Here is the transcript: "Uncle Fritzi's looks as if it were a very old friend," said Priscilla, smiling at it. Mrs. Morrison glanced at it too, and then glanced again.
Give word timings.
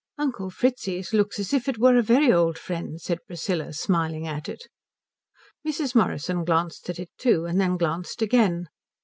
"Uncle 0.17 0.49
Fritzi's 0.49 1.13
looks 1.13 1.37
as 1.37 1.53
if 1.53 1.69
it 1.69 1.77
were 1.77 1.95
a 1.95 2.01
very 2.01 2.33
old 2.33 2.57
friend," 2.57 2.99
said 2.99 3.19
Priscilla, 3.27 3.71
smiling 3.71 4.25
at 4.27 4.49
it. 4.49 4.63
Mrs. 5.63 5.93
Morrison 5.93 6.43
glanced 6.43 6.89
at 6.89 6.97
it 6.97 7.11
too, 7.19 7.45
and 7.45 7.61
then 7.61 7.77
glanced 7.77 8.19
again. 8.23 8.67